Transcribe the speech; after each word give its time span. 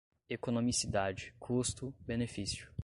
economicidade, 0.27 1.31
custo, 1.37 1.93
benefício 1.99 2.71